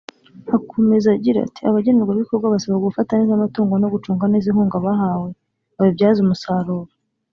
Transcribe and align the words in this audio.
Akomeza 0.57 1.07
agira 1.17 1.39
ati 1.47 1.61
“Abagenerwabikorwa 1.69 2.47
basabwa 2.53 2.85
gufata 2.87 3.11
neza 3.19 3.31
amatungo 3.35 3.73
no 3.77 3.91
gucunga 3.93 4.25
neza 4.31 4.47
inkunga 4.49 4.77
bahawe 4.85 5.29
babibyaze 5.77 6.19
umusaruro 6.21 6.91